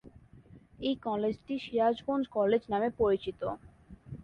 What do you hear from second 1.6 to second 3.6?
"Sirajganj college" নামে পরিচিত।